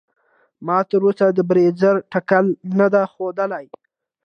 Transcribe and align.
ما 0.65 0.77
تر 0.89 1.01
اوسه 1.07 1.27
د 1.31 1.39
بریځر 1.49 1.95
ټکله 2.11 2.53
نده 2.79 3.03
خودلي. 3.13 3.65